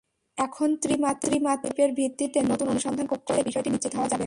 এখন 0.37 0.69
ত্রিমাত্রিক 0.75 1.41
জরিপের 1.63 1.91
ভিত্তিতে 1.99 2.39
নতুন 2.51 2.67
অনুসন্ধান 2.67 3.05
কূপ 3.07 3.21
করলেই 3.27 3.45
বিষয়টি 3.45 3.69
নিশ্চিত 3.69 3.93
হওয়া 3.95 4.09
যাবে। 4.09 4.19